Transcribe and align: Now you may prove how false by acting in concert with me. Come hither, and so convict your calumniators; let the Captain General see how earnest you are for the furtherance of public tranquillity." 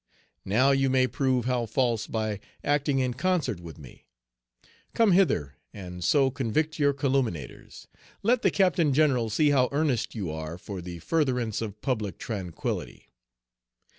Now 0.45 0.71
you 0.71 0.89
may 0.89 1.05
prove 1.05 1.45
how 1.45 1.67
false 1.67 2.07
by 2.07 2.39
acting 2.63 2.97
in 2.97 3.13
concert 3.13 3.59
with 3.59 3.77
me. 3.77 4.07
Come 4.95 5.11
hither, 5.11 5.57
and 5.75 6.03
so 6.03 6.31
convict 6.31 6.79
your 6.79 6.91
calumniators; 6.91 7.87
let 8.23 8.41
the 8.41 8.49
Captain 8.49 8.95
General 8.95 9.29
see 9.29 9.51
how 9.51 9.69
earnest 9.71 10.15
you 10.15 10.31
are 10.31 10.57
for 10.57 10.81
the 10.81 10.97
furtherance 10.97 11.61
of 11.61 11.81
public 11.81 12.17
tranquillity." 12.17 13.09